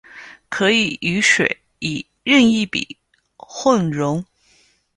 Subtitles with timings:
[0.49, 2.97] 可以与水以任意比
[3.37, 4.25] 混溶。